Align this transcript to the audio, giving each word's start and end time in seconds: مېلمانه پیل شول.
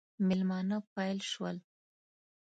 مېلمانه 0.27 0.77
پیل 0.93 1.17
شول. 1.31 1.57